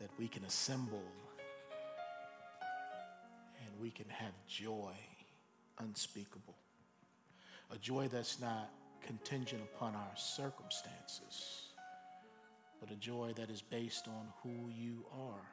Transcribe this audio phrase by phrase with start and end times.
[0.00, 1.02] that we can assemble
[3.60, 4.92] and we can have joy
[5.78, 6.54] unspeakable.
[7.72, 8.70] A joy that's not
[9.04, 11.66] contingent upon our circumstances,
[12.80, 15.46] but a joy that is based on who you are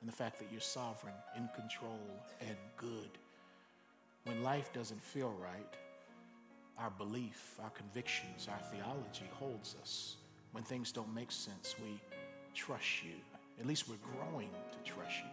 [0.00, 2.00] and the fact that you're sovereign, in control,
[2.40, 3.10] and good.
[4.24, 5.74] When life doesn't feel right,
[6.78, 10.16] our belief, our convictions, our theology holds us.
[10.52, 12.00] When things don't make sense, we
[12.54, 13.14] trust you.
[13.60, 15.30] At least we're growing to trust you.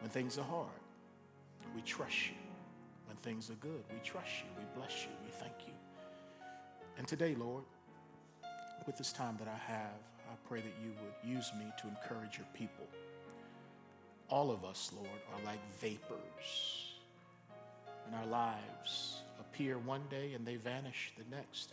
[0.00, 0.68] When things are hard,
[1.74, 2.36] we trust you.
[3.06, 4.50] When things are good, we trust you.
[4.58, 5.10] We bless you.
[5.24, 5.72] We thank you.
[6.98, 7.64] And today, Lord,
[8.86, 10.00] with this time that I have,
[10.30, 12.86] I pray that you would use me to encourage your people.
[14.28, 16.90] All of us, Lord, are like vapors
[18.08, 21.72] in our lives appear one day and they vanish the next.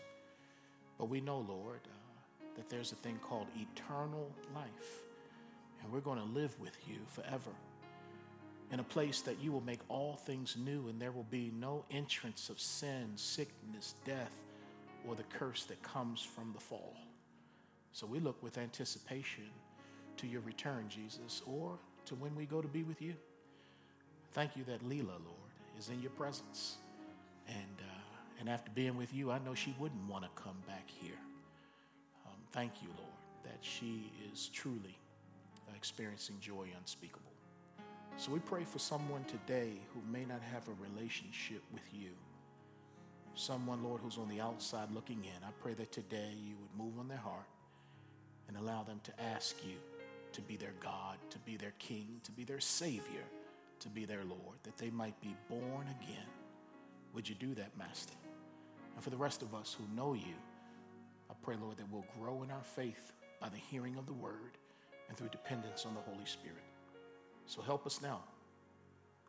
[0.97, 5.03] But we know, Lord, uh, that there's a thing called eternal life,
[5.87, 7.51] and we're going to live with you forever
[8.73, 11.85] in a place that you will make all things new, and there will be no
[11.89, 14.33] entrance of sin, sickness, death,
[15.07, 16.97] or the curse that comes from the fall.
[17.93, 19.45] So we look with anticipation
[20.17, 23.13] to your return, Jesus, or to when we go to be with you.
[24.33, 26.75] Thank you that Leela, Lord, is in your presence.
[27.47, 30.89] And, uh, and after being with you, I know she wouldn't want to come back
[30.89, 31.19] here.
[32.25, 33.09] Um, thank you, Lord,
[33.45, 34.97] that she is truly
[35.75, 37.31] experiencing joy unspeakable.
[38.17, 42.11] So we pray for someone today who may not have a relationship with you.
[43.35, 45.43] Someone, Lord, who's on the outside looking in.
[45.43, 47.45] I pray that today you would move on their heart
[48.47, 49.75] and allow them to ask you
[50.33, 53.23] to be their God, to be their King, to be their Savior,
[53.79, 56.25] to be their Lord, that they might be born again
[57.17, 58.13] would you do that, Master?
[58.93, 60.35] And for the rest of us who know you,
[61.31, 64.57] I pray, Lord, that we'll grow in our faith by the hearing of the word
[65.07, 66.63] and through dependence on the Holy Spirit.
[67.45, 68.21] So help us now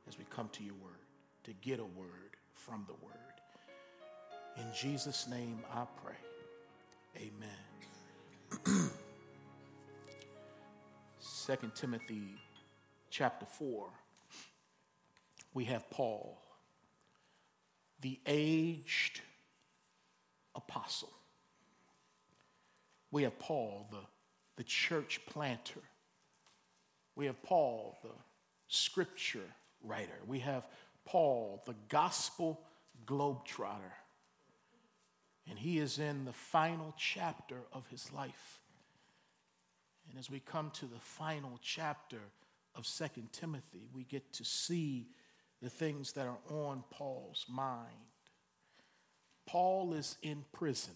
[0.08, 0.98] as we come to your word
[1.44, 3.14] to get a word from the word.
[4.56, 6.16] In Jesus' name I pray.
[7.16, 8.90] Amen.
[11.46, 12.36] 2 Timothy
[13.10, 13.88] chapter 4,
[15.54, 16.38] we have Paul
[18.00, 19.20] the aged
[20.54, 21.12] apostle.
[23.10, 23.98] We have Paul, the,
[24.58, 25.80] the church planter.
[27.14, 28.10] We have Paul, the
[28.66, 29.54] scripture
[29.84, 30.18] writer.
[30.26, 30.66] We have
[31.04, 32.60] Paul, the gospel
[33.06, 33.94] globetrotter.
[35.48, 38.58] And he is in the final chapter of his life.
[40.10, 42.20] And as we come to the final chapter
[42.74, 45.06] of Second Timothy, we get to see
[45.62, 47.94] the things that are on Paul's mind.
[49.46, 50.94] Paul is in prison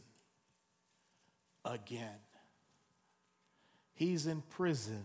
[1.64, 2.18] again.
[4.02, 5.04] He's in prison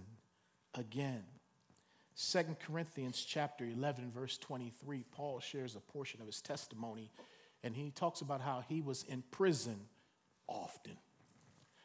[0.73, 1.23] again.
[2.15, 7.11] Second Corinthians chapter 11 verse 23 Paul shares a portion of his testimony
[7.63, 9.79] and he talks about how he was in prison
[10.47, 10.97] often.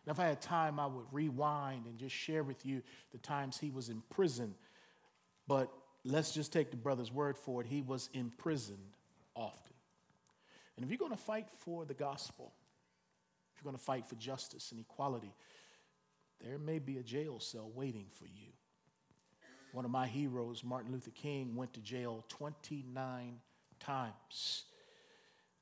[0.06, 2.80] Now if I had time I would rewind and just share with you
[3.10, 4.54] the times he was in prison
[5.46, 5.70] but
[6.06, 7.66] let's just take the brother's word for it.
[7.66, 8.96] He was imprisoned
[9.34, 9.74] often.
[10.76, 12.54] And if you're going to fight for the gospel,
[13.54, 15.34] if you're going to fight for justice and equality,
[16.42, 18.52] there may be a jail cell waiting for you.
[19.72, 23.38] One of my heroes, Martin Luther King, went to jail 29
[23.80, 24.64] times.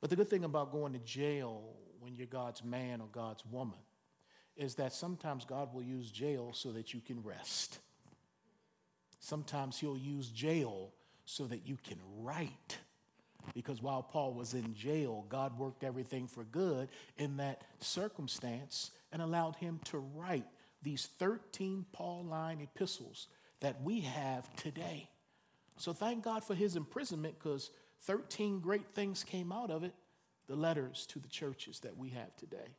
[0.00, 1.62] But the good thing about going to jail
[2.00, 3.78] when you're God's man or God's woman
[4.56, 7.78] is that sometimes God will use jail so that you can rest.
[9.20, 10.92] Sometimes he'll use jail
[11.24, 12.78] so that you can write.
[13.54, 19.22] Because while Paul was in jail, God worked everything for good in that circumstance and
[19.22, 20.46] allowed him to write
[20.82, 23.28] these 13 Pauline epistles
[23.60, 25.08] that we have today.
[25.76, 27.70] So thank God for his imprisonment because
[28.02, 29.94] 13 great things came out of it
[30.48, 32.76] the letters to the churches that we have today.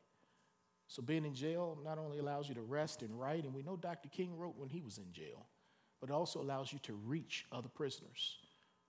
[0.88, 3.78] So being in jail not only allows you to rest and write, and we know
[3.78, 4.10] Dr.
[4.10, 5.48] King wrote when he was in jail
[6.02, 8.40] but it also allows you to reach other prisoners.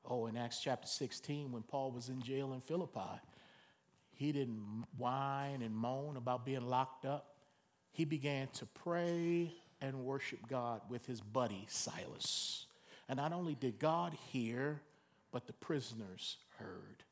[0.05, 3.20] Oh, in Acts chapter 16, when Paul was in jail in Philippi,
[4.15, 7.31] he didn't whine and moan about being locked up.
[7.93, 12.67] He began to pray and worship God with his buddy Silas.
[13.09, 14.81] And not only did God hear,
[15.31, 17.05] but the prisoners heard.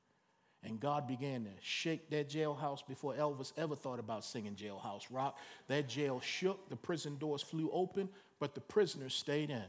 [0.63, 5.39] And God began to shake that jailhouse before Elvis ever thought about singing Jailhouse Rock.
[5.69, 9.65] That jail shook, the prison doors flew open, but the prisoners stayed in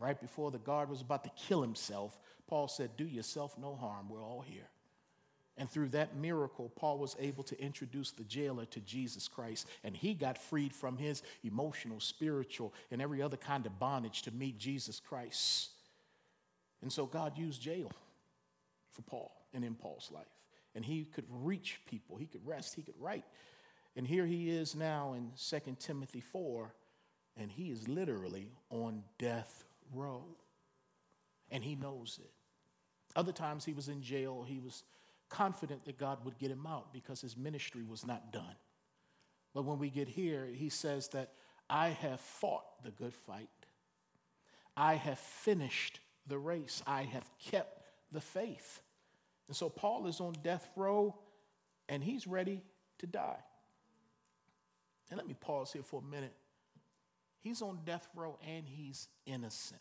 [0.00, 4.08] right before the guard was about to kill himself, Paul said, Do yourself no harm.
[4.08, 4.68] We're all here.
[5.56, 9.66] And through that miracle, Paul was able to introduce the jailer to Jesus Christ.
[9.84, 14.30] And he got freed from his emotional, spiritual, and every other kind of bondage to
[14.30, 15.70] meet Jesus Christ.
[16.82, 17.92] And so God used jail
[18.90, 20.24] for Paul and in Paul's life.
[20.74, 23.24] And he could reach people, he could rest, he could write.
[23.96, 26.72] And here he is now in 2 Timothy 4,
[27.36, 30.24] and he is literally on death row.
[31.50, 32.30] And he knows it.
[33.16, 34.84] Other times he was in jail, he was
[35.30, 38.56] confident that God would get him out because his ministry was not done.
[39.54, 41.32] But when we get here, he says that
[41.68, 43.48] I have fought the good fight.
[44.76, 46.82] I have finished the race.
[46.86, 47.82] I have kept
[48.12, 48.80] the faith.
[49.48, 51.16] And so Paul is on death row
[51.88, 52.62] and he's ready
[52.98, 53.38] to die.
[55.10, 56.34] And let me pause here for a minute.
[57.40, 59.80] He's on death row and he's innocent.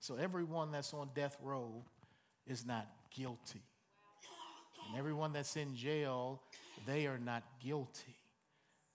[0.00, 1.84] So everyone that's on death row
[2.46, 3.62] is not guilty.
[4.88, 6.42] And everyone that's in jail,
[6.86, 8.16] they are not guilty.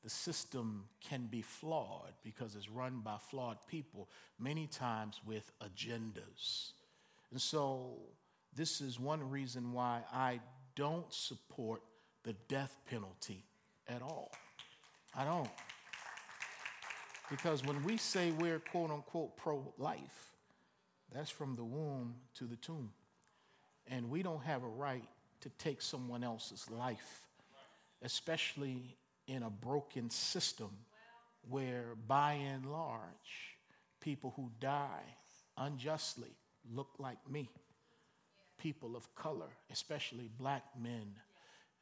[0.04, 6.72] The system can be flawed because it's run by flawed people, many times with agendas.
[7.32, 8.00] And so,
[8.56, 10.40] this is one reason why I
[10.76, 11.82] don't support
[12.24, 13.46] the death penalty
[13.88, 14.32] at all.
[15.16, 15.50] I don't.
[17.30, 20.34] Because when we say we're quote unquote pro life,
[21.14, 22.92] that's from the womb to the tomb.
[23.88, 25.08] And we don't have a right
[25.42, 27.28] to take someone else's life,
[28.02, 28.98] especially
[29.28, 30.70] in a broken system
[31.50, 33.58] where, by and large,
[34.00, 35.04] people who die
[35.58, 36.32] unjustly
[36.72, 37.50] look like me,
[38.58, 41.14] people of color, especially black men.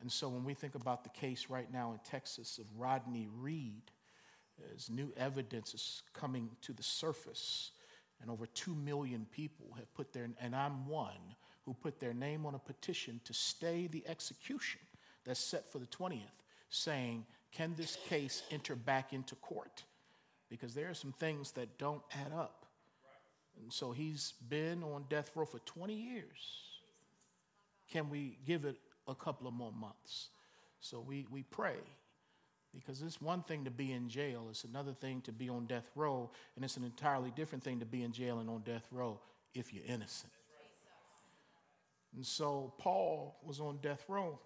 [0.01, 3.91] And so when we think about the case right now in Texas of Rodney Reed,
[4.75, 7.71] as new evidence is coming to the surface,
[8.21, 11.35] and over 2 million people have put their, and I'm one,
[11.71, 14.81] who put their name on a petition to stay the execution
[15.23, 16.19] that's set for the 20th,
[16.69, 19.83] saying, Can this case enter back into court?
[20.49, 22.65] Because there are some things that don't add up.
[23.61, 26.25] And so he's been on death row for 20 years.
[27.89, 28.75] Can we give it
[29.07, 30.27] a couple of more months?
[30.81, 31.75] So we, we pray
[32.73, 35.89] because it's one thing to be in jail, it's another thing to be on death
[35.95, 39.19] row, and it's an entirely different thing to be in jail and on death row
[39.53, 40.31] if you're innocent.
[42.15, 44.39] And so Paul was on death row,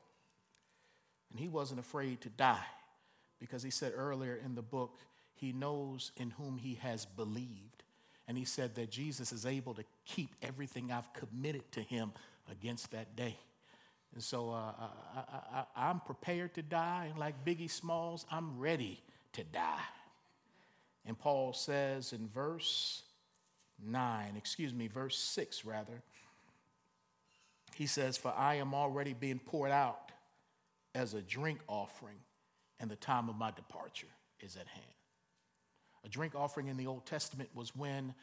[1.32, 2.66] and he wasn't afraid to die
[3.40, 5.00] because he said earlier in the book,
[5.34, 7.84] he knows in whom he has believed.
[8.28, 12.12] And he said that Jesus is able to keep everything I've committed to him
[12.50, 13.38] against that day.
[14.14, 14.72] And so uh,
[15.76, 17.08] I, am prepared to die.
[17.10, 19.02] And like Biggie Smalls, I'm ready
[19.34, 19.84] to die.
[21.06, 23.04] And Paul says in verse
[23.86, 26.02] 9, excuse me, verse 6 rather,
[27.76, 30.12] he says, For I am already being poured out
[30.94, 32.20] as a drink offering,
[32.80, 34.08] and the time of my departure
[34.40, 34.86] is at hand.
[36.06, 38.14] A drink offering in the Old Testament was when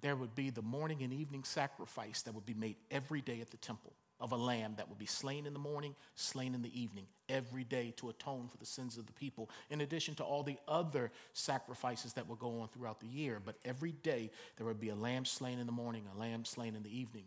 [0.00, 3.50] there would be the morning and evening sacrifice that would be made every day at
[3.50, 6.80] the temple of a lamb that would be slain in the morning, slain in the
[6.80, 10.44] evening, every day to atone for the sins of the people, in addition to all
[10.44, 13.40] the other sacrifices that would go on throughout the year.
[13.44, 16.76] But every day there would be a lamb slain in the morning, a lamb slain
[16.76, 17.24] in the evening.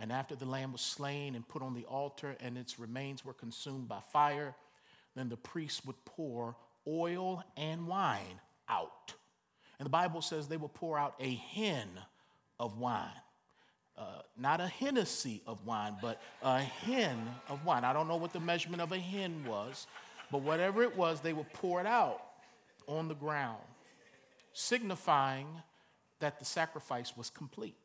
[0.00, 3.34] And after the lamb was slain and put on the altar and its remains were
[3.34, 4.54] consumed by fire,
[5.14, 6.56] then the priest would pour
[6.88, 9.14] oil and wine out.
[9.78, 11.88] And the Bible says they will pour out a hin
[12.58, 13.20] of wine
[14.00, 17.18] uh, not a Hennessy of wine, but a hin
[17.50, 17.84] of wine.
[17.84, 19.86] I don't know what the measurement of a hin was,
[20.32, 22.22] but whatever it was, they would pour it out
[22.86, 23.62] on the ground,
[24.54, 25.46] signifying
[26.18, 27.76] that the sacrifice was complete.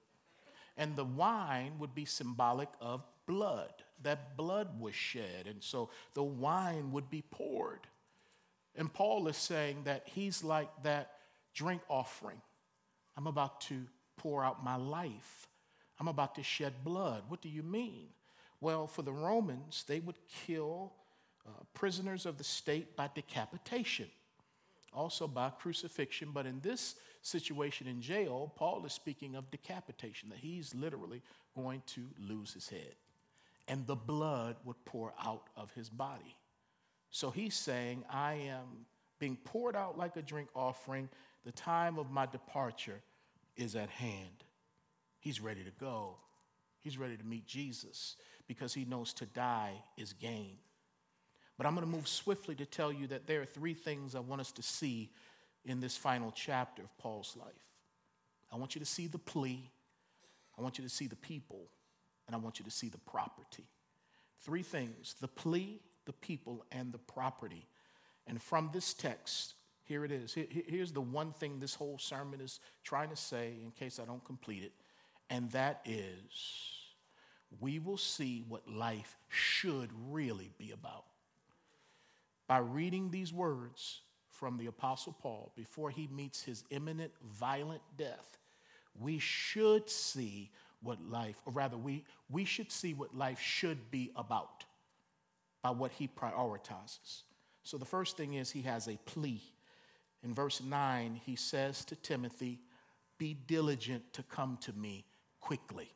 [0.78, 3.72] And the wine would be symbolic of blood.
[4.04, 7.88] That blood was shed, and so the wine would be poured.
[8.76, 11.12] And Paul is saying that he's like that
[11.54, 12.42] drink offering.
[13.16, 13.86] I'm about to
[14.18, 15.48] pour out my life
[16.00, 17.24] I'm about to shed blood.
[17.28, 18.08] What do you mean?
[18.60, 20.94] Well, for the Romans, they would kill
[21.48, 24.08] uh, prisoners of the state by decapitation,
[24.94, 26.30] also by crucifixion.
[26.34, 31.22] But in this situation in jail, Paul is speaking of decapitation, that he's literally
[31.56, 32.96] going to lose his head.
[33.68, 36.36] And the blood would pour out of his body.
[37.10, 38.86] So he's saying, I am
[39.20, 41.10] being poured out like a drink offering.
[41.46, 43.02] The time of my departure
[43.56, 44.44] is at hand.
[45.20, 46.18] He's ready to go.
[46.82, 48.18] He's ready to meet Jesus
[48.48, 50.58] because he knows to die is gain.
[51.58, 54.20] But I'm going to move swiftly to tell you that there are three things I
[54.20, 55.10] want us to see
[55.66, 57.54] in this final chapter of Paul's life.
[58.52, 59.70] I want you to see the plea,
[60.58, 61.68] I want you to see the people,
[62.28, 63.66] and I want you to see the property.
[64.42, 67.68] Three things the plea, the people, and the property.
[68.28, 69.54] And from this text,
[69.84, 70.34] here it is.
[70.34, 74.24] Here's the one thing this whole sermon is trying to say, in case I don't
[74.26, 74.74] complete it,
[75.30, 76.76] and that is
[77.60, 81.06] we will see what life should really be about.
[82.48, 84.02] By reading these words
[84.40, 88.38] from the Apostle Paul before he meets his imminent violent death,
[89.00, 90.52] we should see
[90.82, 94.66] what life, or rather, we, we should see what life should be about
[95.64, 97.24] by what he prioritizes.
[97.64, 99.42] So the first thing is he has a plea.
[100.24, 102.60] In verse 9, he says to Timothy,
[103.18, 105.06] Be diligent to come to me
[105.40, 105.90] quickly.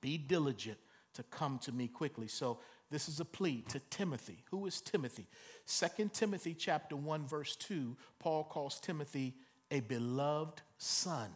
[0.00, 0.78] Be diligent
[1.14, 2.28] to come to me quickly.
[2.28, 2.58] So
[2.90, 4.44] this is a plea to Timothy.
[4.50, 5.26] Who is Timothy?
[5.66, 9.34] 2 Timothy chapter 1 verse 2, Paul calls Timothy
[9.70, 11.30] a beloved son.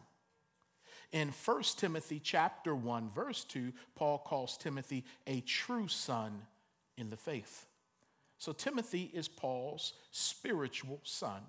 [1.12, 6.42] In 1 Timothy chapter 1 verse 2, Paul calls Timothy a true son
[6.98, 7.66] in the faith.
[8.38, 11.42] So Timothy is Paul's spiritual son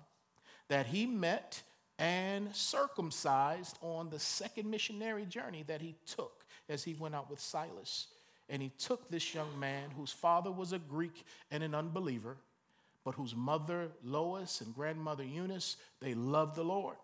[0.68, 1.62] that he met
[1.98, 7.40] and circumcised on the second missionary journey that he took as he went out with
[7.40, 8.08] Silas.
[8.48, 12.36] And he took this young man whose father was a Greek and an unbeliever,
[13.04, 16.96] but whose mother, Lois, and grandmother, Eunice, they loved the Lord.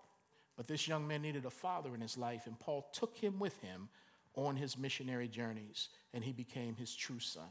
[0.56, 3.60] But this young man needed a father in his life, and Paul took him with
[3.60, 3.88] him
[4.34, 7.48] on his missionary journeys, and he became his true son.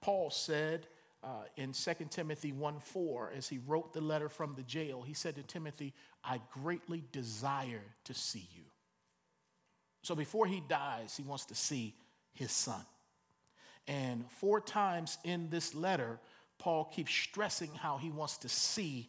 [0.00, 0.86] Paul said
[1.22, 5.14] uh, in 2 Timothy 1 4, as he wrote the letter from the jail, he
[5.14, 5.94] said to Timothy,
[6.24, 8.64] I greatly desire to see you.
[10.02, 11.94] So before he dies, he wants to see
[12.32, 12.84] his son.
[13.86, 16.20] And four times in this letter,
[16.58, 19.08] Paul keeps stressing how he wants to see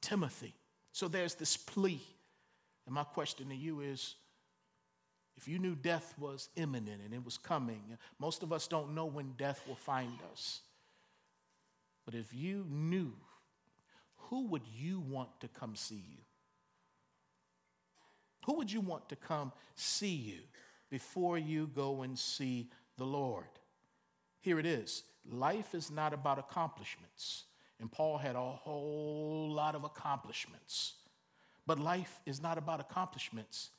[0.00, 0.54] Timothy.
[0.92, 2.00] So there's this plea.
[2.86, 4.16] And my question to you is
[5.36, 9.06] if you knew death was imminent and it was coming, most of us don't know
[9.06, 10.62] when death will find us.
[12.04, 13.12] But if you knew,
[14.16, 16.22] who would you want to come see you?
[18.46, 20.40] Who would you want to come see you
[20.90, 23.44] before you go and see the Lord?
[24.40, 27.44] Here it is life is not about accomplishments.
[27.80, 30.94] And Paul had a whole lot of accomplishments.
[31.66, 33.70] But life is not about accomplishments,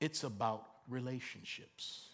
[0.00, 2.08] it's about relationships.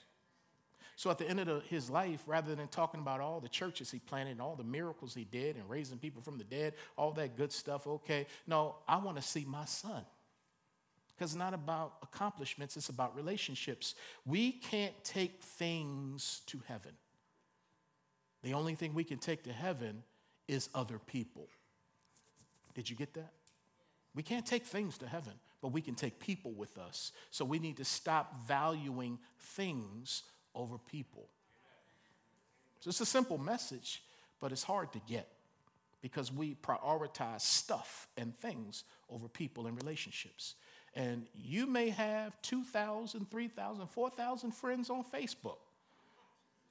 [0.96, 4.00] So at the end of his life, rather than talking about all the churches he
[4.00, 7.38] planted and all the miracles he did and raising people from the dead, all that
[7.38, 10.04] good stuff, okay, no, I want to see my son
[11.20, 13.94] because it's not about accomplishments, it's about relationships.
[14.24, 16.92] We can't take things to heaven.
[18.42, 20.02] The only thing we can take to heaven
[20.48, 21.46] is other people.
[22.72, 23.32] Did you get that?
[24.14, 27.12] We can't take things to heaven, but we can take people with us.
[27.30, 30.22] So we need to stop valuing things
[30.54, 31.28] over people.
[32.80, 34.02] So it's a simple message,
[34.40, 35.28] but it's hard to get
[36.00, 40.54] because we prioritize stuff and things over people and relationships.
[40.94, 45.58] And you may have 2,000, 3,000, 4,000 friends on Facebook.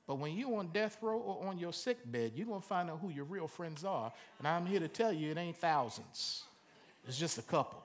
[0.05, 2.89] But when you're on death row or on your sick bed, you're going to find
[2.89, 4.11] out who your real friends are.
[4.39, 6.43] And I'm here to tell you it ain't thousands,
[7.07, 7.83] it's just a couple.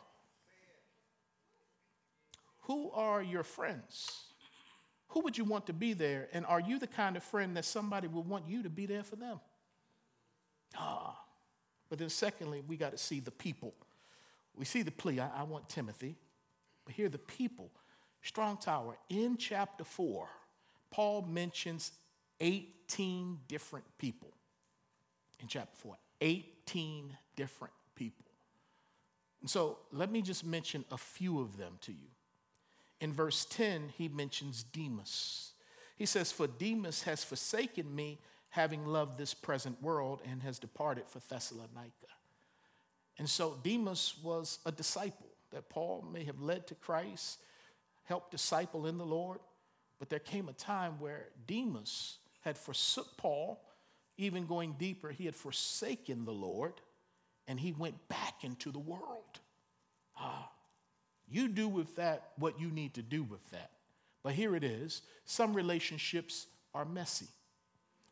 [2.63, 4.23] Who are your friends?
[5.09, 6.29] Who would you want to be there?
[6.33, 9.03] And are you the kind of friend that somebody would want you to be there
[9.03, 9.39] for them?
[10.77, 11.21] Ah.
[11.91, 13.75] But then, secondly, we got to see the people.
[14.57, 16.17] We see the plea I, I want Timothy.
[16.85, 17.71] But here, the people.
[18.23, 20.29] Strong Tower, in chapter 4,
[20.91, 21.93] Paul mentions
[22.41, 24.33] 18 different people.
[25.41, 28.25] In chapter 4, 18 different people.
[29.43, 32.09] And so let me just mention a few of them to you.
[33.01, 35.53] In verse 10, he mentions Demas.
[35.97, 41.05] He says, For Demas has forsaken me, having loved this present world, and has departed
[41.09, 41.91] for Thessalonica.
[43.19, 47.39] And so Demas was a disciple that Paul may have led to Christ,
[48.03, 49.39] helped disciple in the Lord.
[49.99, 53.65] But there came a time where Demas had forsook Paul,
[54.19, 56.75] even going deeper, he had forsaken the Lord,
[57.49, 59.41] and he went back into the world.
[60.19, 60.51] Ah,
[61.29, 63.71] you do with that what you need to do with that.
[64.23, 67.29] But here it is some relationships are messy.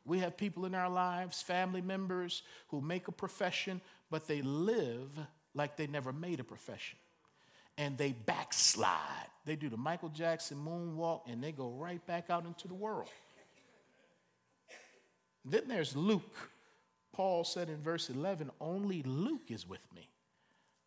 [0.04, 3.80] We have people in our lives, family members, who make a profession,
[4.10, 5.10] but they live
[5.54, 6.98] like they never made a profession
[7.78, 9.28] and they backslide.
[9.44, 13.08] They do the Michael Jackson moonwalk and they go right back out into the world.
[15.44, 16.50] Then there's Luke.
[17.12, 20.08] Paul said in verse 11, Only Luke is with me.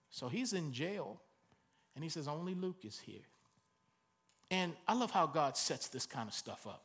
[0.10, 1.20] So he's in jail
[1.96, 3.26] and he says, Only Luke is here.
[4.50, 6.84] And I love how God sets this kind of stuff up.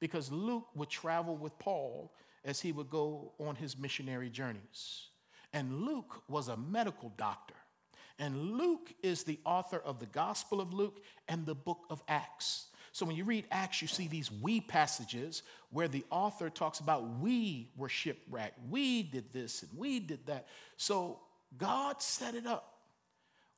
[0.00, 2.12] because Luke would travel with Paul
[2.44, 5.08] as he would go on his missionary journeys.
[5.52, 7.54] And Luke was a medical doctor.
[8.18, 12.66] And Luke is the author of the Gospel of Luke and the book of Acts.
[12.92, 17.18] So when you read Acts, you see these we passages where the author talks about
[17.18, 20.46] we were shipwrecked, we did this and we did that.
[20.76, 21.18] So
[21.58, 22.78] God set it up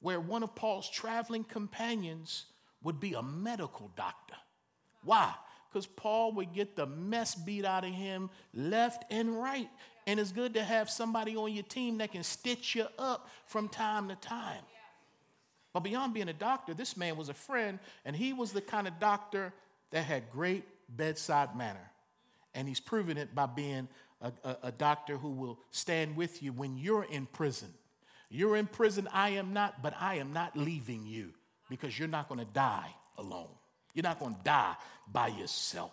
[0.01, 2.47] where one of Paul's traveling companions
[2.83, 4.37] would be a medical doctor.
[5.05, 5.35] Why?
[5.69, 9.69] Because Paul would get the mess beat out of him left and right.
[10.07, 13.69] And it's good to have somebody on your team that can stitch you up from
[13.69, 14.63] time to time.
[15.73, 18.87] But beyond being a doctor, this man was a friend, and he was the kind
[18.87, 19.53] of doctor
[19.91, 21.91] that had great bedside manner.
[22.55, 23.89] And he's proven it by being
[24.23, 27.69] a, a, a, doctor who will stand with you when you're in prison.
[28.31, 31.33] You're in prison, I am not, but I am not leaving you
[31.69, 33.51] because you're not going to die alone.
[33.93, 34.75] You're not going to die
[35.13, 35.93] by yourself.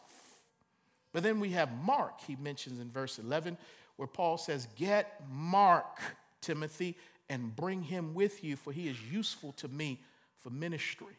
[1.12, 3.58] But then we have Mark, he mentions in verse 11,
[3.98, 6.00] where Paul says, Get Mark,
[6.42, 6.98] Timothy,
[7.30, 10.02] and bring him with you, for he is useful to me
[10.38, 11.16] for ministry.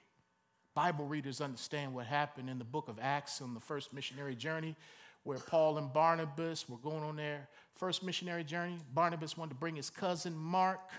[0.75, 4.75] Bible readers understand what happened in the book of Acts on the first missionary journey,
[5.23, 8.79] where Paul and Barnabas were going on their first missionary journey.
[8.93, 10.91] Barnabas wanted to bring his cousin Mark.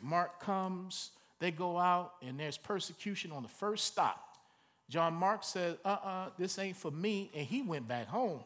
[0.00, 4.36] Mark comes, they go out, and there's persecution on the first stop.
[4.88, 8.40] John Mark said, uh uh-uh, uh this ain't for me, and he went back home.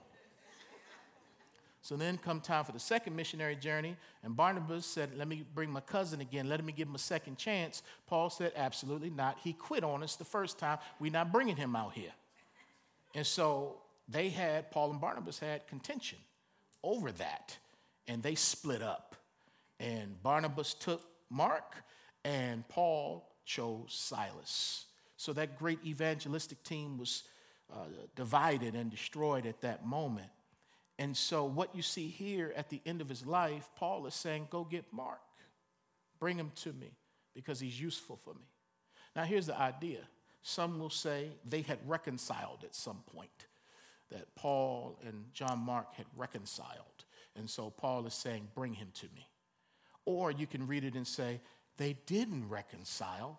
[1.87, 5.71] So then come time for the second missionary journey, and Barnabas said, Let me bring
[5.71, 6.49] my cousin again.
[6.49, 7.85] Let me give him a second chance.
[8.09, 9.39] Paul said, Absolutely not.
[9.45, 10.79] He quit on us the first time.
[10.99, 12.11] We're not bringing him out here.
[13.15, 13.77] And so
[14.09, 16.19] they had, Paul and Barnabas had contention
[16.83, 17.57] over that,
[18.09, 19.15] and they split up.
[19.79, 21.85] And Barnabas took Mark,
[22.25, 24.87] and Paul chose Silas.
[25.17, 27.23] So that great evangelistic team was
[27.73, 27.85] uh,
[28.17, 30.31] divided and destroyed at that moment.
[30.99, 34.49] And so, what you see here at the end of his life, Paul is saying,
[34.51, 35.21] Go get Mark,
[36.19, 36.93] bring him to me
[37.35, 38.49] because he's useful for me.
[39.15, 40.01] Now, here's the idea
[40.43, 43.47] some will say they had reconciled at some point,
[44.11, 47.05] that Paul and John Mark had reconciled.
[47.35, 49.29] And so, Paul is saying, Bring him to me.
[50.07, 51.41] Or you can read it and say,
[51.77, 53.39] They didn't reconcile.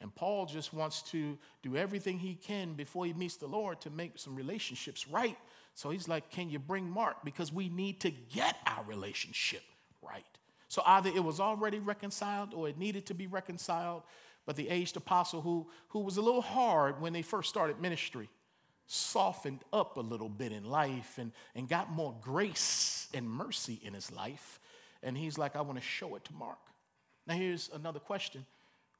[0.00, 3.90] And Paul just wants to do everything he can before he meets the Lord to
[3.90, 5.36] make some relationships right
[5.74, 7.24] so he's like, Can you bring Mark?
[7.24, 9.62] Because we need to get our relationship
[10.02, 10.24] right.
[10.68, 14.02] So either it was already reconciled or it needed to be reconciled.
[14.46, 18.28] But the aged apostle, who, who was a little hard when they first started ministry,
[18.86, 23.94] softened up a little bit in life and, and got more grace and mercy in
[23.94, 24.60] his life.
[25.02, 26.58] And he's like, I want to show it to Mark.
[27.26, 28.46] Now, here's another question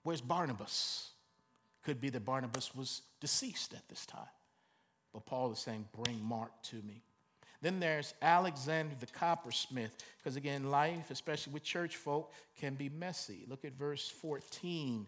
[0.02, 1.08] Where's Barnabas?
[1.84, 4.28] Could be that Barnabas was deceased at this time.
[5.12, 7.02] But Paul is saying, Bring Mark to me.
[7.62, 13.44] Then there's Alexander the coppersmith, because again, life, especially with church folk, can be messy.
[13.48, 15.06] Look at verse 14.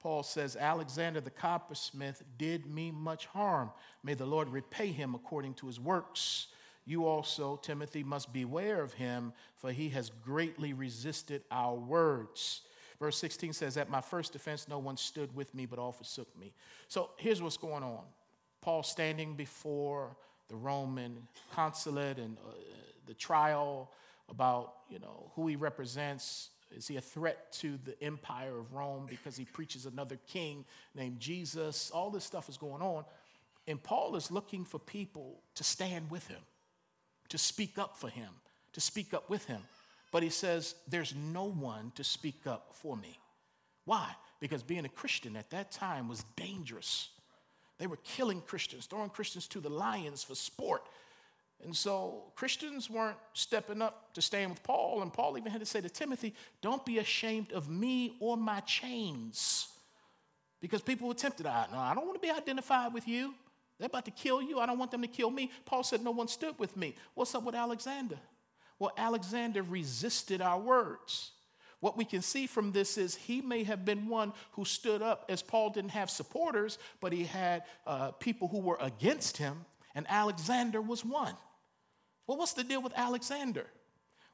[0.00, 3.70] Paul says, Alexander the coppersmith did me much harm.
[4.02, 6.48] May the Lord repay him according to his works.
[6.84, 12.62] You also, Timothy, must beware of him, for he has greatly resisted our words.
[12.98, 16.28] Verse 16 says, At my first defense, no one stood with me, but all forsook
[16.38, 16.52] me.
[16.88, 18.02] So here's what's going on
[18.64, 20.16] Paul standing before
[20.48, 22.52] the Roman consulate and uh,
[23.06, 23.90] the trial
[24.30, 26.48] about you know who he represents.
[26.74, 31.20] Is he a threat to the empire of Rome because he preaches another king named
[31.20, 31.90] Jesus?
[31.90, 33.04] All this stuff is going on.
[33.68, 36.40] And Paul is looking for people to stand with him,
[37.28, 38.30] to speak up for him,
[38.72, 39.60] to speak up with him.
[40.10, 43.18] But he says, There's no one to speak up for me.
[43.84, 44.08] Why?
[44.40, 47.10] Because being a Christian at that time was dangerous.
[47.78, 50.82] They were killing Christians, throwing Christians to the lions for sport.
[51.64, 55.02] And so Christians weren't stepping up to stand with Paul.
[55.02, 58.60] And Paul even had to say to Timothy, Don't be ashamed of me or my
[58.60, 59.68] chains.
[60.60, 61.46] Because people were tempted.
[61.46, 63.34] I, no, I don't want to be identified with you.
[63.78, 64.60] They're about to kill you.
[64.60, 65.50] I don't want them to kill me.
[65.64, 66.94] Paul said, No one stood with me.
[67.14, 68.18] What's up with Alexander?
[68.78, 71.32] Well, Alexander resisted our words.
[71.84, 75.26] What we can see from this is he may have been one who stood up,
[75.28, 80.06] as Paul didn't have supporters, but he had uh, people who were against him, and
[80.08, 81.34] Alexander was one.
[82.26, 83.66] Well, what's the deal with Alexander?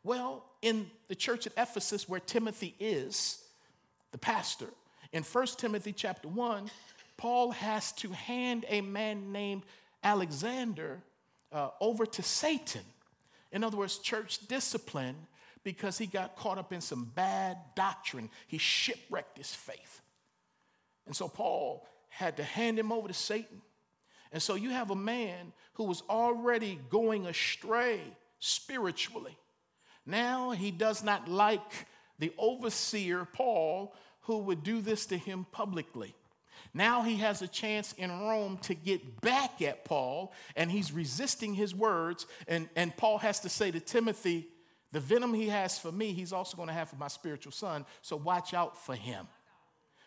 [0.05, 3.43] Well, in the church at Ephesus, where Timothy is,
[4.13, 4.69] the pastor,
[5.13, 6.71] in 1 Timothy chapter 1,
[7.17, 9.65] Paul has to hand a man named
[10.05, 11.03] Alexander
[11.51, 12.83] uh, over to Satan.
[13.51, 15.17] In other words, church discipline
[15.65, 18.31] because he got caught up in some bad doctrine.
[18.47, 20.01] He shipwrecked his faith.
[21.07, 23.63] And so Paul had to hand him over to Satan.
[24.33, 28.01] And so you have a man who was already going astray
[28.39, 29.37] spiritually.
[30.07, 31.87] Now he does not like
[32.19, 36.15] the overseer, Paul, who would do this to him publicly.
[36.73, 41.55] Now he has a chance in Rome to get back at Paul, and he's resisting
[41.55, 42.27] his words.
[42.47, 44.47] And, and Paul has to say to Timothy,
[44.93, 47.87] The venom he has for me, he's also going to have for my spiritual son,
[48.03, 49.29] so watch out for him.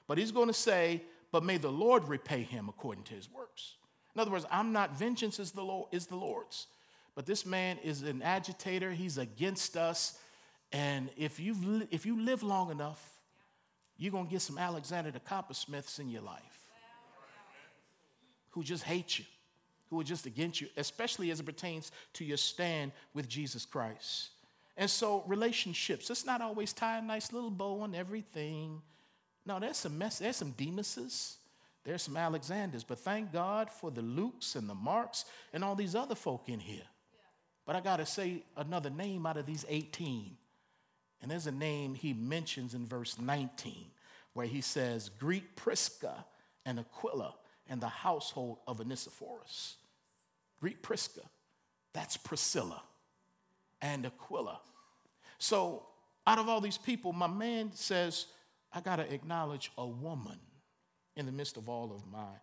[0.07, 3.75] But he's going to say, But may the Lord repay him according to his works.
[4.15, 6.67] In other words, I'm not, vengeance is the, Lord, is the Lord's.
[7.15, 10.17] But this man is an agitator, he's against us.
[10.71, 13.01] And if, you if you live long enough,
[13.97, 16.41] you're going to get some Alexander the Coppersmiths in your life
[18.49, 19.25] who just hate you,
[19.89, 24.29] who are just against you, especially as it pertains to your stand with Jesus Christ.
[24.75, 28.81] And so, relationships, it's not always tie a nice little bow on everything.
[29.45, 31.35] No, there's some mess, there's some Demases,
[31.83, 35.95] there's some Alexanders, but thank God for the Lukes and the Marks and all these
[35.95, 36.87] other folk in here.
[37.65, 40.37] But I got to say another name out of these 18.
[41.21, 43.85] And there's a name he mentions in verse 19
[44.33, 46.25] where he says, Greet Prisca
[46.65, 47.35] and Aquila
[47.69, 49.75] and the household of Onesiphorus.
[50.59, 51.21] Greet Prisca,
[51.93, 52.81] that's Priscilla
[53.83, 54.59] and Aquila.
[55.37, 55.83] So,
[56.25, 58.27] out of all these people, my man says,
[58.71, 60.39] I got to acknowledge a woman
[61.17, 62.33] in the midst of all of my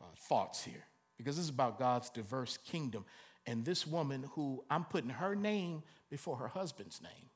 [0.00, 0.84] uh, thoughts here
[1.18, 3.04] because this is about God's diverse kingdom.
[3.46, 7.30] And this woman, who I'm putting her name before her husband's name,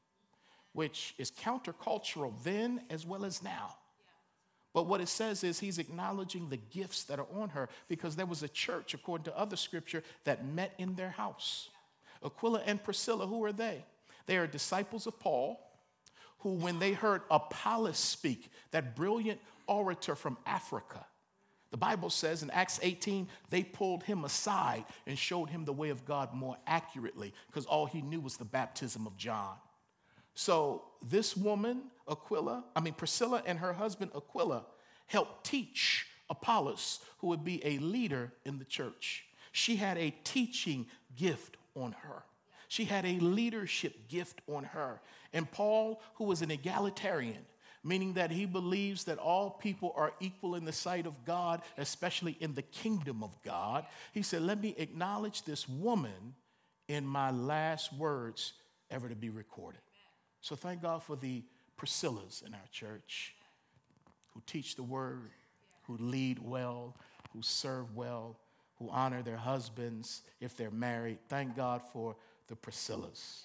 [0.72, 3.76] which is countercultural then as well as now.
[4.72, 8.26] But what it says is he's acknowledging the gifts that are on her because there
[8.26, 11.68] was a church, according to other scripture, that met in their house.
[12.24, 13.84] Aquila and Priscilla, who are they?
[14.26, 15.60] They are disciples of Paul,
[16.40, 21.04] who, when they heard Apollos speak, that brilliant orator from Africa,
[21.72, 25.88] the Bible says in Acts 18, they pulled him aside and showed him the way
[25.88, 29.56] of God more accurately because all he knew was the baptism of John.
[30.34, 34.66] So this woman, Aquila, I mean Priscilla and her husband Aquila
[35.06, 39.24] helped teach Apollos, who would be a leader in the church.
[39.50, 42.22] She had a teaching gift on her.
[42.68, 45.00] She had a leadership gift on her.
[45.32, 47.44] And Paul, who was an egalitarian,
[47.84, 52.36] meaning that he believes that all people are equal in the sight of God, especially
[52.40, 56.34] in the kingdom of God, he said, Let me acknowledge this woman
[56.88, 58.52] in my last words
[58.90, 59.80] ever to be recorded.
[60.40, 61.42] So thank God for the
[61.76, 63.34] Priscillas in our church
[64.34, 65.30] who teach the word,
[65.86, 66.96] who lead well,
[67.32, 68.38] who serve well,
[68.82, 71.18] who honor their husbands if they're married.
[71.28, 72.16] Thank God for
[72.48, 73.44] the Priscillas.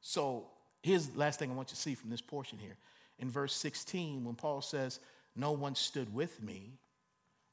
[0.00, 0.48] So
[0.82, 2.76] here's the last thing I want you to see from this portion here.
[3.18, 5.00] In verse 16, when Paul says,
[5.34, 6.74] No one stood with me,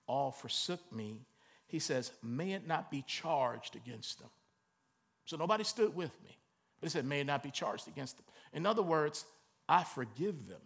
[0.07, 1.21] all forsook me,
[1.67, 4.29] he says, May it not be charged against them.
[5.25, 6.37] So nobody stood with me.
[6.79, 8.25] But he said, May it not be charged against them.
[8.51, 9.25] In other words,
[9.69, 10.61] I forgive them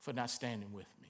[0.00, 1.08] for not standing with me.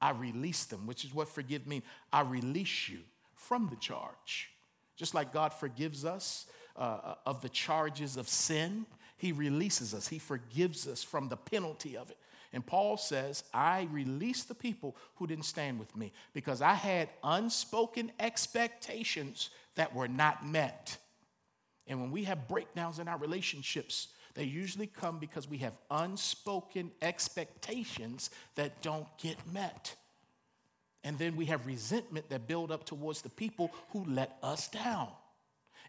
[0.00, 1.84] I release them, which is what forgive means.
[2.12, 3.00] I release you
[3.36, 4.50] from the charge.
[4.96, 6.46] Just like God forgives us
[6.76, 11.36] uh, uh, of the charges of sin, He releases us, He forgives us from the
[11.36, 12.18] penalty of it.
[12.52, 17.10] And Paul says, I released the people who didn't stand with me because I had
[17.22, 20.96] unspoken expectations that were not met.
[21.86, 26.90] And when we have breakdowns in our relationships, they usually come because we have unspoken
[27.02, 29.94] expectations that don't get met.
[31.06, 35.08] And then we have resentment that build up towards the people who let us down.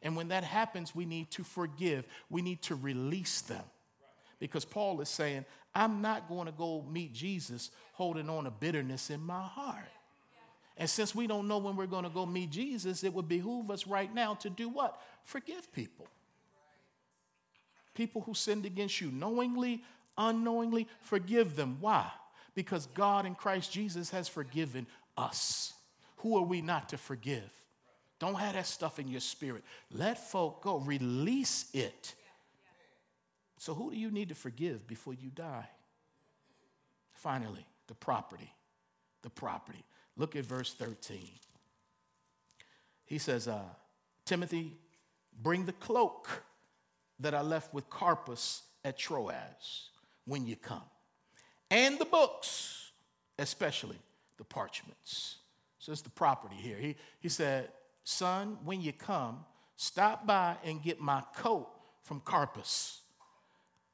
[0.04, 2.06] And when that happens, we need to forgive.
[2.30, 3.64] We need to release them.
[4.38, 9.10] Because Paul is saying, I'm not going to go meet Jesus holding on a bitterness
[9.10, 9.90] in my heart.
[10.78, 13.72] And since we don't know when we're going to go meet Jesus, it would behoove
[13.72, 15.02] us right now to do what?
[15.24, 16.08] Forgive people
[17.98, 19.84] people who sinned against you knowingly,
[20.18, 21.78] unknowingly, forgive them.
[21.82, 22.10] Why?
[22.54, 24.86] Because God in Christ Jesus has forgiven
[25.18, 25.74] us.
[26.18, 27.50] Who are we not to forgive?
[28.20, 29.64] Don't have that stuff in your spirit.
[29.92, 32.16] Let folk go, release it.
[33.60, 35.68] So, who do you need to forgive before you die?
[37.14, 38.52] Finally, the property.
[39.24, 39.84] The property.
[40.16, 41.20] Look at verse 13.
[43.06, 43.62] He says, uh,
[44.26, 44.74] Timothy,
[45.42, 46.44] bring the cloak
[47.20, 49.90] that I left with Carpus at Troas
[50.26, 50.84] when you come,
[51.72, 52.92] and the books,
[53.40, 53.98] especially
[54.38, 55.38] the parchments.
[55.80, 56.78] So it's the property here.
[56.78, 57.70] He, he said,
[58.04, 59.46] Son, when you come,
[59.76, 61.68] stop by and get my coat
[62.04, 63.02] from Carpus.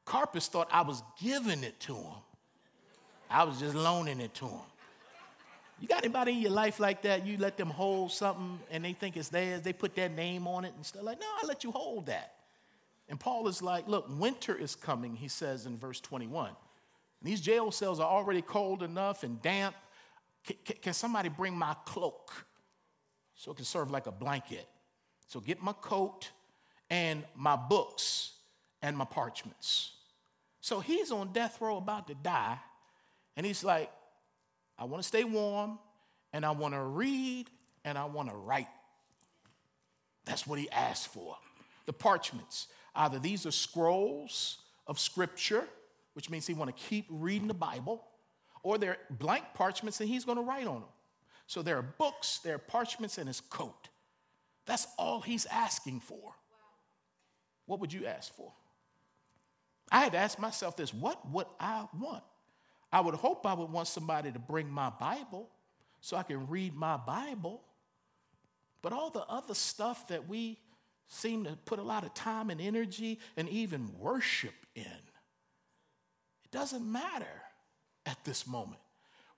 [0.06, 2.22] Carpus thought I was giving it to him,
[3.30, 4.62] I was just loaning it to him.
[5.80, 7.26] You got anybody in your life like that?
[7.26, 9.64] You let them hold something and they think it's theirs.
[9.64, 12.36] They put their name on it and stuff like, no, I let you hold that.
[13.10, 16.48] And Paul is like, look, winter is coming, he says in verse 21.
[16.48, 16.56] And
[17.22, 19.76] these jail cells are already cold enough and damp.
[20.44, 22.46] Can, can somebody bring my cloak
[23.36, 24.68] so it can serve like a blanket?
[25.28, 26.30] So get my coat
[26.90, 28.34] and my books
[28.82, 29.94] and my parchments.
[30.62, 32.58] So he's on death row about to die.
[33.36, 33.90] And he's like,
[34.78, 35.80] I want to stay warm
[36.32, 37.50] and I want to read
[37.84, 38.68] and I want to write.
[40.26, 41.36] That's what he asked for.
[41.86, 42.68] The parchments.
[42.96, 45.66] Either these are scrolls of scripture,
[46.14, 48.06] which means he want to keep reading the Bible,
[48.64, 50.90] or they're blank parchments and he's going to write on them.
[51.46, 53.90] So there are books, there are parchments in his coat.
[54.66, 56.34] That's all he's asking for.
[57.66, 58.52] What would you ask for?
[59.92, 62.24] I had to ask myself this what would I want?
[62.92, 65.50] I would hope I would want somebody to bring my Bible
[66.00, 67.62] so I can read my Bible.
[68.82, 70.60] But all the other stuff that we
[71.08, 76.90] seem to put a lot of time and energy and even worship in, it doesn't
[76.90, 77.42] matter
[78.06, 78.82] at this moment.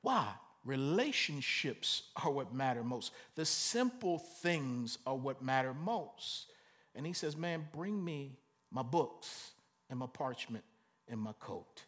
[0.02, 0.28] Why?
[0.64, 3.12] Relationships are what matter most.
[3.36, 6.48] The simple things are what matter most.
[6.96, 8.38] And he says, Man, bring me
[8.72, 9.52] my books
[9.90, 10.64] and my parchment
[11.08, 11.84] and my coat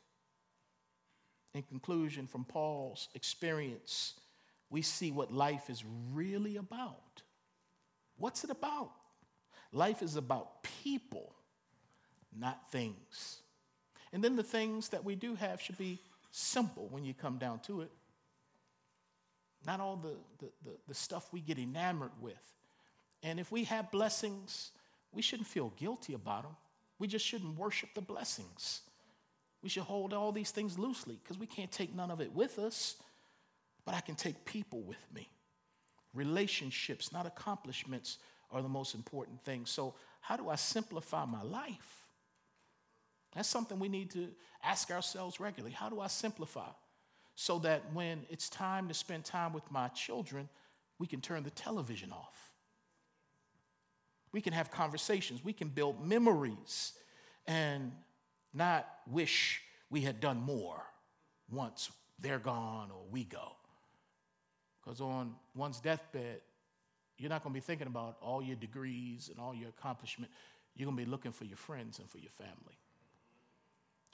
[1.57, 4.13] in conclusion, from Paul's experience,
[4.69, 7.23] we see what life is really about.
[8.17, 8.91] What's it about?
[9.71, 11.33] Life is about people,
[12.37, 13.41] not things.
[14.13, 15.99] And then the things that we do have should be
[16.31, 17.91] simple when you come down to it.
[19.65, 22.53] Not all the, the, the, the stuff we get enamored with.
[23.23, 24.71] And if we have blessings,
[25.11, 26.55] we shouldn't feel guilty about them.
[26.99, 28.81] We just shouldn't worship the blessings.
[29.61, 32.59] We should hold all these things loosely because we can't take none of it with
[32.59, 32.95] us,
[33.85, 35.29] but I can take people with me.
[36.13, 38.19] Relationships, not accomplishments,
[38.51, 39.69] are the most important things.
[39.69, 41.96] So, how do I simplify my life?
[43.38, 44.30] That's something we need to
[44.63, 45.71] ask ourselves regularly.
[45.71, 46.71] How do I simplify?
[47.36, 50.50] So that when it's time to spend time with my children,
[50.97, 52.52] we can turn the television off.
[54.32, 55.45] We can have conversations.
[55.45, 56.93] We can build memories.
[57.45, 57.91] And
[58.56, 60.82] not wish we had done more
[61.47, 63.52] once they're gone or we go.
[64.84, 66.41] Because on one's deathbed,
[67.19, 70.32] you're not going to be thinking about all your degrees and all your accomplishment.
[70.76, 72.80] You're going to be looking for your friends and for your family.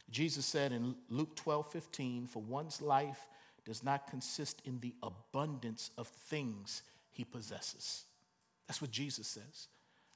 [0.10, 3.28] Jesus said in Luke 12 15, For one's life
[3.66, 8.06] does not consist in the abundance of things he possesses.
[8.68, 9.68] That's what Jesus says.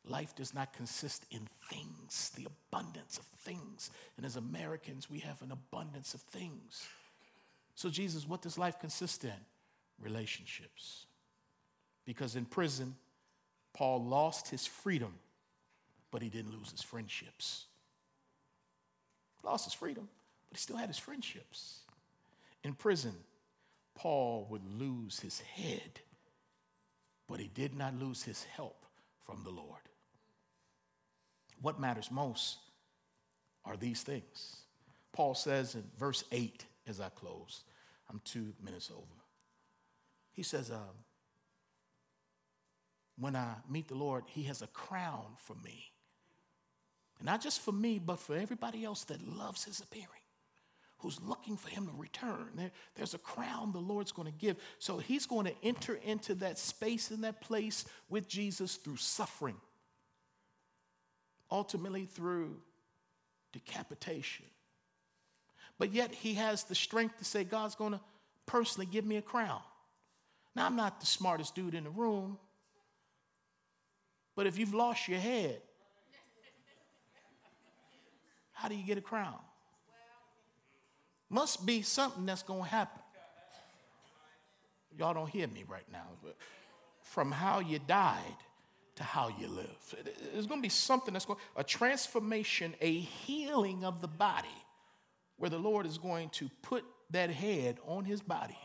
[0.05, 3.91] Life does not consist in things, the abundance of things.
[4.15, 6.85] And as Americans, we have an abundance of things.
[7.75, 9.31] So, Jesus, what does life consist in?
[10.01, 11.05] Relationships.
[12.05, 12.95] Because in prison,
[13.73, 15.13] Paul lost his freedom,
[16.09, 17.65] but he didn't lose his friendships.
[19.43, 20.07] Lost his freedom,
[20.49, 21.79] but he still had his friendships.
[22.63, 23.13] In prison,
[23.95, 26.01] Paul would lose his head,
[27.27, 28.85] but he did not lose his help
[29.25, 29.81] from the Lord.
[31.61, 32.57] What matters most
[33.65, 34.57] are these things.
[35.11, 37.63] Paul says in verse 8 as I close,
[38.09, 39.05] I'm two minutes over.
[40.31, 41.03] He says, um,
[43.17, 45.91] When I meet the Lord, He has a crown for me.
[47.19, 50.07] And not just for me, but for everybody else that loves His appearing,
[50.99, 52.49] who's looking for Him to return.
[52.55, 54.57] There, there's a crown the Lord's going to give.
[54.79, 59.57] So He's going to enter into that space in that place with Jesus through suffering
[61.51, 62.57] ultimately through
[63.53, 64.45] decapitation.
[65.79, 68.01] But yet he has the strength to say, God's going to
[68.45, 69.61] personally give me a crown.
[70.55, 72.37] Now, I'm not the smartest dude in the room,
[74.35, 75.61] but if you've lost your head,
[78.57, 79.37] how do you get a crown?
[81.29, 83.01] Must be something that's going to happen.
[84.97, 86.35] Y'all don't hear me right now, but
[87.01, 88.17] from how you died
[88.95, 89.95] to how you live.
[90.33, 94.47] There's going to be something that's going, a transformation, a healing of the body,
[95.37, 98.57] where the Lord is going to put that head on his body.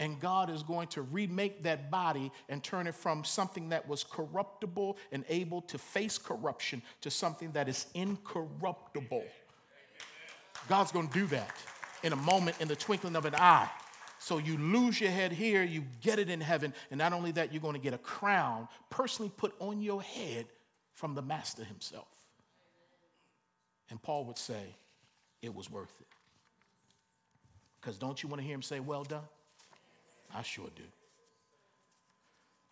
[0.00, 4.02] And God is going to remake that body and turn it from something that was
[4.02, 9.24] corruptible and able to face corruption to something that is incorruptible.
[10.70, 11.54] God's going to do that
[12.02, 13.68] in a moment, in the twinkling of an eye.
[14.18, 16.72] So you lose your head here, you get it in heaven.
[16.90, 20.46] And not only that, you're going to get a crown personally put on your head
[20.94, 22.08] from the Master himself.
[23.90, 24.76] And Paul would say,
[25.42, 26.06] it was worth it.
[27.80, 29.24] Because don't you want to hear him say, well done?
[30.34, 30.82] I sure do.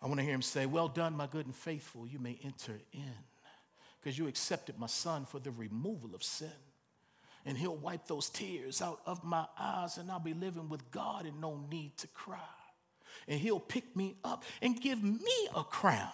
[0.01, 2.07] I want to hear him say, Well done, my good and faithful.
[2.07, 3.13] You may enter in
[3.99, 6.51] because you accepted my son for the removal of sin.
[7.45, 11.25] And he'll wipe those tears out of my eyes, and I'll be living with God
[11.25, 12.37] and no need to cry.
[13.27, 16.11] And he'll pick me up and give me a crown,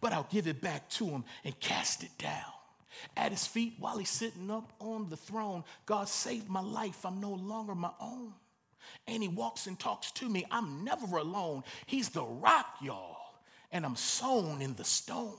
[0.00, 2.52] but I'll give it back to him and cast it down.
[3.16, 7.04] At his feet while he's sitting up on the throne, God saved my life.
[7.04, 8.32] I'm no longer my own.
[9.06, 10.44] And he walks and talks to me.
[10.50, 11.64] I'm never alone.
[11.86, 13.16] He's the rock, y'all,
[13.72, 15.36] and I'm sown in the stone.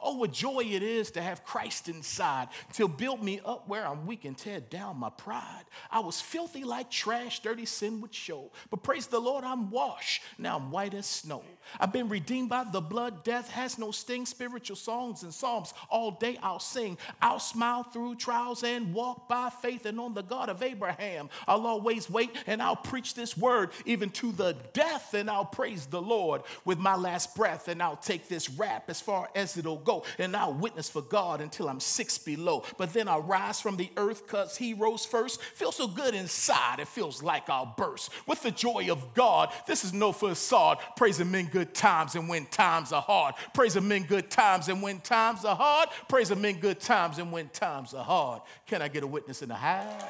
[0.00, 4.06] Oh, what joy it is to have Christ inside to build me up where I'm
[4.06, 5.64] weak and tear down my pride.
[5.90, 8.50] I was filthy like trash, dirty sin would show.
[8.70, 10.22] But praise the Lord, I'm washed.
[10.38, 11.42] Now I'm white as snow.
[11.80, 13.24] I've been redeemed by the blood.
[13.24, 14.26] Death has no sting.
[14.26, 16.98] Spiritual songs and psalms all day I'll sing.
[17.20, 21.28] I'll smile through trials and walk by faith and on the God of Abraham.
[21.46, 25.86] I'll always wait and I'll preach this word even to the death and I'll praise
[25.86, 29.76] the Lord with my last breath and I'll take this rap as far as it'll
[29.84, 32.64] go and I'll witness for God until I'm six below.
[32.78, 35.42] But then I'll rise from the earth because He rose first.
[35.42, 38.10] Feels so good inside, it feels like I'll burst.
[38.26, 40.78] With the joy of God, this is no facade.
[40.96, 43.34] Praise Him in good times and when times are hard.
[43.52, 45.88] Praise Him in good times and when times are hard.
[46.08, 48.42] Praise Him in good times and when times are hard.
[48.66, 50.02] Can I get a witness in the house?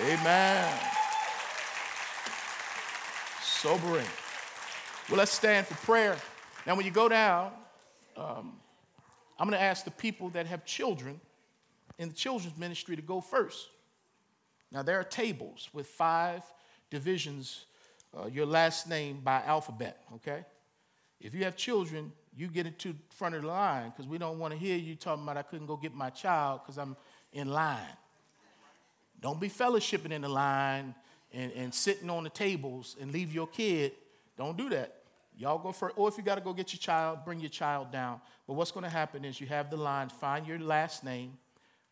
[0.00, 0.80] Amen.
[3.42, 4.06] Sobering.
[5.08, 6.16] Well, let's stand for prayer.
[6.64, 7.50] Now, when you go down,
[8.16, 8.52] um,
[9.38, 11.20] I'm going to ask the people that have children
[11.98, 13.68] in the children's ministry to go first.
[14.70, 16.42] Now, there are tables with five
[16.88, 17.66] divisions,
[18.16, 20.44] uh, your last name by alphabet, okay?
[21.20, 24.54] If you have children, you get into front of the line because we don't want
[24.54, 26.96] to hear you talking about I couldn't go get my child because I'm
[27.32, 27.96] in line.
[29.20, 30.94] Don't be fellowshipping in the line
[31.32, 33.92] and, and sitting on the tables and leave your kid
[34.44, 34.94] don't do that.
[35.36, 35.94] Y'all go first.
[35.96, 38.20] Or if you got to go get your child, bring your child down.
[38.46, 41.38] But what's going to happen is you have the line, find your last name,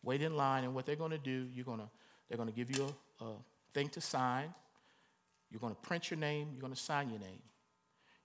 [0.03, 1.89] wait in line, and what they're going to do, you're going to,
[2.27, 3.35] they're going to give you a, a
[3.73, 4.53] thing to sign.
[5.49, 7.41] You're going to print your name, you're going to sign your name.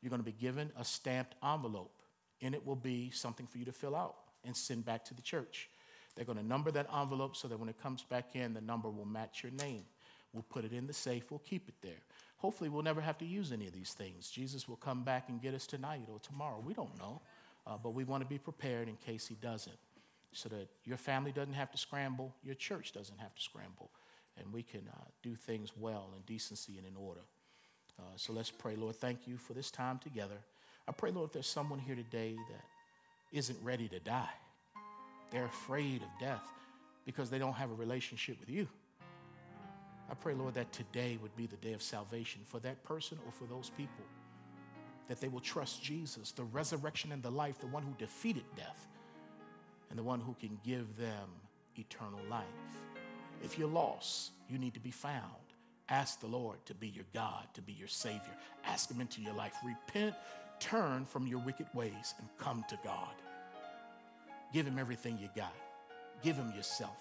[0.00, 2.02] You're going to be given a stamped envelope.
[2.42, 5.22] and it will be something for you to fill out and send back to the
[5.22, 5.68] church.
[6.14, 8.90] They're going to number that envelope so that when it comes back in, the number
[8.90, 9.84] will match your name.
[10.32, 12.02] We'll put it in the safe, we'll keep it there.
[12.38, 14.30] Hopefully, we'll never have to use any of these things.
[14.30, 16.62] Jesus will come back and get us tonight or tomorrow.
[16.64, 17.20] We don't know.
[17.66, 19.76] Uh, but we want to be prepared in case he doesn't,
[20.30, 23.90] so that your family doesn't have to scramble, your church doesn't have to scramble,
[24.38, 27.22] and we can uh, do things well in decency and in order.
[27.98, 28.94] Uh, so let's pray, Lord.
[28.94, 30.36] Thank you for this time together.
[30.86, 34.34] I pray, Lord, if there's someone here today that isn't ready to die,
[35.32, 36.46] they're afraid of death
[37.04, 38.68] because they don't have a relationship with you.
[40.10, 43.32] I pray, Lord, that today would be the day of salvation for that person or
[43.32, 44.04] for those people.
[45.08, 48.86] That they will trust Jesus, the resurrection and the life, the one who defeated death,
[49.90, 51.28] and the one who can give them
[51.76, 52.44] eternal life.
[53.42, 55.22] If you're lost, you need to be found.
[55.88, 58.20] Ask the Lord to be your God, to be your Savior.
[58.64, 59.54] Ask Him into your life.
[59.64, 60.14] Repent,
[60.58, 63.14] turn from your wicked ways, and come to God.
[64.52, 65.54] Give Him everything you got.
[66.22, 66.96] Give Him yourself.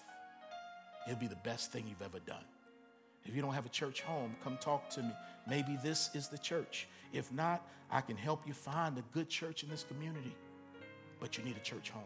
[1.06, 2.44] It'll be the best thing you've ever done.
[3.26, 5.12] If you don't have a church home, come talk to me.
[5.48, 6.88] Maybe this is the church.
[7.12, 10.34] If not, I can help you find a good church in this community.
[11.20, 12.02] But you need a church home.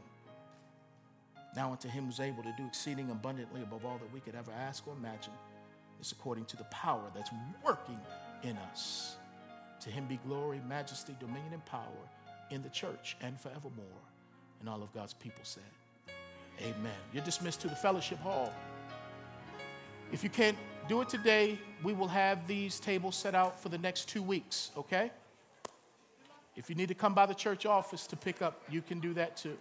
[1.56, 4.52] Now unto him who's able to do exceeding abundantly above all that we could ever
[4.52, 5.32] ask or imagine
[6.00, 7.30] is according to the power that's
[7.64, 7.98] working
[8.42, 9.16] in us.
[9.80, 11.82] To him be glory, majesty, dominion, and power
[12.50, 13.84] in the church and forevermore.
[14.60, 15.62] And all of God's people said,
[16.60, 16.92] Amen.
[17.12, 18.52] You're dismissed to the fellowship hall.
[20.12, 20.56] If you can't
[20.88, 24.72] do it today, we will have these tables set out for the next two weeks,
[24.76, 25.12] okay?
[26.56, 29.14] If you need to come by the church office to pick up, you can do
[29.14, 29.56] that too.